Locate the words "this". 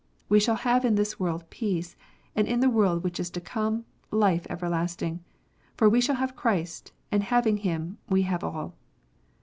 0.95-1.19